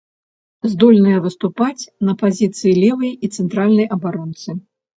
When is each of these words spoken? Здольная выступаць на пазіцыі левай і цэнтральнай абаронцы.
Здольная 0.71 1.19
выступаць 1.25 1.89
на 2.09 2.17
пазіцыі 2.23 2.73
левай 2.83 3.15
і 3.25 3.33
цэнтральнай 3.39 3.87
абаронцы. 4.01 4.61